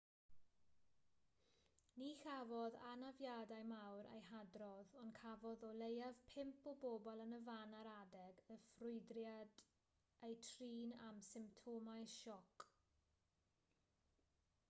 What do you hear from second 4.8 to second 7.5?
ond cafodd o leiaf pump o bobl yn y